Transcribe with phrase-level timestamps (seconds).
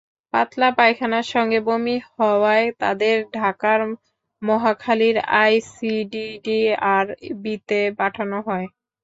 [0.33, 3.79] পাতলা পায়খানার সঙ্গে বমি হওয়ায় তাঁদের ঢাকার
[4.41, 7.05] মহাখালীর আইসিডিডিআর,
[7.41, 8.67] বিতে পাঠানো হয়।